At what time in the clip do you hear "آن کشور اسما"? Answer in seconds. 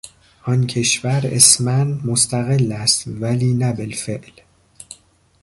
0.43-1.83